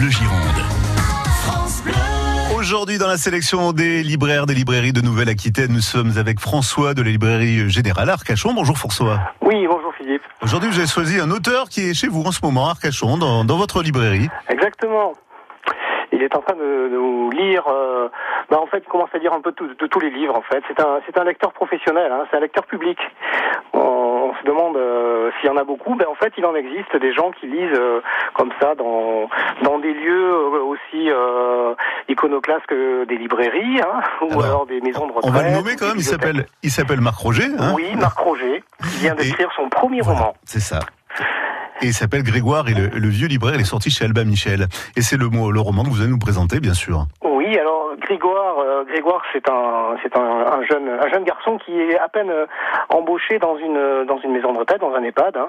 [0.00, 0.40] Bleu Gironde.
[2.58, 7.02] Aujourd'hui, dans la sélection des libraires des librairies de Nouvelle-Aquitaine, nous sommes avec François de
[7.02, 8.54] la librairie Générale Arcachon.
[8.54, 9.20] Bonjour François.
[9.42, 10.22] Oui, bonjour Philippe.
[10.40, 13.18] Aujourd'hui, vous avez choisi un auteur qui est chez vous en ce moment, à Arcachon,
[13.18, 14.30] dans, dans votre librairie.
[14.48, 15.12] Exactement.
[16.12, 18.08] Il est en train de, de nous lire, euh,
[18.50, 20.62] bah en fait, il commence à lire un peu de tous les livres, en fait.
[20.66, 22.98] C'est un, c'est un lecteur professionnel, hein, c'est un lecteur public.
[23.74, 23.99] On
[24.40, 25.94] se demande euh, s'il y en a beaucoup.
[25.94, 28.00] Ben, en fait, il en existe des gens qui lisent euh,
[28.34, 29.28] comme ça dans,
[29.62, 31.08] dans des lieux euh, aussi
[32.08, 35.32] iconoclastes que des librairies, hein, ou Alors, alors, des maisons de retraite.
[35.32, 37.46] On va le nommer quand même, il s'appelle, il s'appelle Marc Roger.
[37.58, 40.34] Hein Oui, Marc Roger, qui vient d'écrire son premier Voilà, roman.
[40.44, 40.80] c'est ça.
[41.82, 44.66] Et il s'appelle Grégoire et le, le vieux libraire, il est sorti chez Albin Michel.
[44.96, 47.06] Et c'est le, le roman que vous allez nous présenter, bien sûr.
[47.22, 51.98] Oui, alors Grégoire, Grégoire, c'est un, c'est un, un jeune, un jeune garçon qui est
[51.98, 52.30] à peine
[52.90, 55.36] embauché dans une, euh, dans une maison de retraite, dans un EHPAD.
[55.36, 55.48] hein.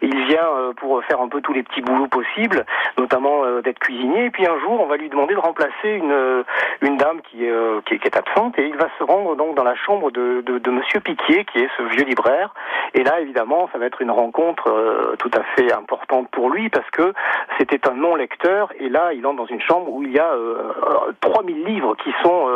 [0.00, 2.64] Il vient euh, pour faire un peu tous les petits boulots possibles,
[2.98, 4.26] notamment euh, d'être cuisinier.
[4.26, 6.44] Et puis un jour, on va lui demander de remplacer une,
[6.82, 9.74] une dame qui est, qui est, absente, et il va se rendre donc dans la
[9.74, 12.54] chambre de, de, de Monsieur Piquier, qui est ce vieux libraire.
[12.94, 16.88] Et là, évidemment, ça va être une rencontre tout à fait importante pour lui parce
[16.90, 17.12] que
[17.58, 20.72] c'était un non-lecteur et là, il entre dans une chambre où il y a euh,
[21.08, 22.48] euh, 3000 livres qui sont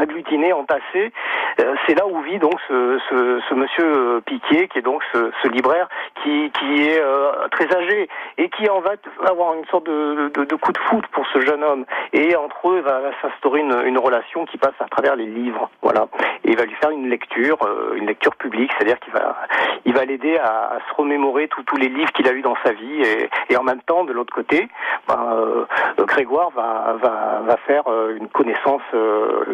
[0.00, 1.12] agglutinés, entassés.
[1.60, 5.88] Euh, c'est là où vit donc ce, monsieur euh, Piquier, qui est donc ce, libraire
[6.22, 8.92] qui, qui est euh, très âgé et qui en va
[9.26, 11.84] avoir une sorte de, coup de foot pour ce jeune homme.
[12.12, 15.70] Et entre eux, va, va s'instaurer une, une relation qui passe à travers les livres.
[15.82, 16.06] Voilà.
[16.44, 19.36] Il va lui faire une lecture, euh, une lecture publique, c'est-à-dire qu'il va,
[19.84, 23.02] il va l'aider à, se remémorer tous les livres qu'il a eu dans sa vie.
[23.48, 24.68] Et, en même temps, de l'autre côté,
[25.06, 25.64] ben, euh,
[26.06, 28.82] Grégoire va, va, faire euh, une connaissance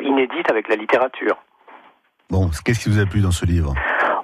[0.01, 1.37] inédite avec la littérature.
[2.31, 3.75] Bon, qu'est-ce qui vous a plu dans ce livre?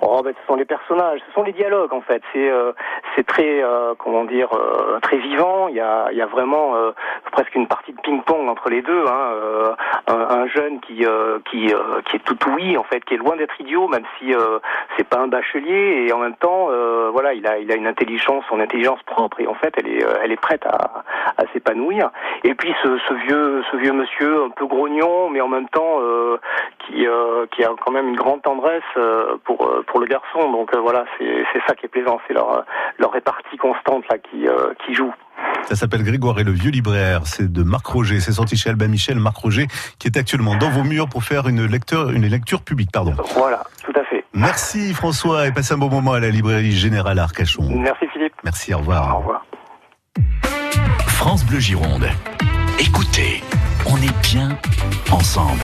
[0.05, 2.23] Oh, ben, ce sont les personnages, ce sont les dialogues en fait.
[2.33, 2.73] C'est euh,
[3.15, 5.69] c'est très euh, comment dire euh, très vivant.
[5.69, 6.91] Il y a il y a vraiment euh,
[7.31, 9.05] presque une partie de ping-pong entre les deux.
[9.07, 9.31] Hein.
[9.33, 9.75] Euh,
[10.09, 11.73] un, un jeune qui euh, qui
[12.07, 14.35] qui est tout oui en fait, qui est loin d'être idiot, même si
[14.97, 16.69] c'est pas un bachelier et en même temps
[17.13, 20.05] voilà il a il a une intelligence, son intelligence propre et en fait elle est
[20.25, 21.05] elle est prête à
[21.37, 22.11] à s'épanouir.
[22.43, 26.01] Et puis ce, ce vieux ce vieux monsieur un peu grognon, mais en même temps
[26.87, 30.51] qui euh, qui a quand même une grande tendresse euh, pour euh, pour le garçon.
[30.51, 32.65] Donc euh, voilà, c'est c'est ça qui est plaisant, c'est leur
[32.99, 35.13] leur répartie constante là qui euh, qui joue.
[35.65, 37.21] Ça s'appelle Grégoire et le vieux libraire.
[37.25, 38.21] C'est de Marc Roger.
[38.21, 39.19] C'est sorti chez Albin Michel.
[39.19, 39.67] Marc Roger,
[39.99, 43.15] qui est actuellement dans vos murs pour faire une lecture, une lecture publique, pardon.
[43.35, 44.25] Voilà, tout à fait.
[44.35, 47.69] Merci François et passez un bon moment à la librairie Générale Arcachon.
[47.71, 48.35] Merci Philippe.
[48.45, 49.17] Merci, au revoir.
[49.17, 49.47] Au revoir.
[51.07, 52.09] France Bleu Gironde.
[52.81, 53.43] Écoutez,
[53.87, 54.59] on est bien
[55.13, 55.61] ensemble.